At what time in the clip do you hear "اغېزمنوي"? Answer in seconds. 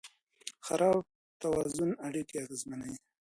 2.43-2.97